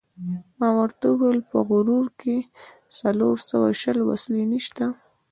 ما 0.59 0.69
ورته 0.79 1.03
وویل: 1.09 1.39
په 1.49 1.57
غرو 1.67 1.99
کې 2.19 2.35
څلور 2.99 3.35
سوه 3.49 3.67
شل 3.81 3.97
وسلې 4.09 4.43
نشته. 4.53 4.85